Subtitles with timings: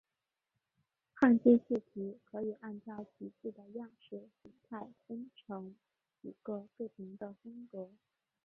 [1.13, 5.75] 汉字字体可以按照其字的样式形态分成
[6.23, 7.91] 几个不同的风格。